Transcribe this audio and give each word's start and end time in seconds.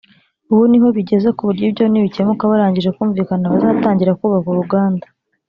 ubu 0.51 0.63
niho 0.69 0.87
bigeze 0.97 1.27
ku 1.35 1.41
buryo 1.47 1.63
ibyo 1.69 1.85
nibikemuka 1.87 2.51
barangije 2.51 2.89
kumvikana 2.97 3.45
bazatangira 3.53 4.17
kubaka 4.19 4.47
uruganda 4.51 5.05